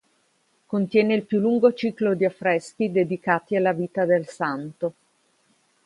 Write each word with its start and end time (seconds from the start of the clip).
Contiene 0.65 1.13
il 1.13 1.25
più 1.27 1.39
lungo 1.39 1.73
ciclo 1.75 2.15
di 2.15 2.25
affreschi 2.25 2.91
dedicati 2.91 3.55
alla 3.55 3.71
vita 3.71 4.03
del 4.03 4.25
santo. 4.27 4.93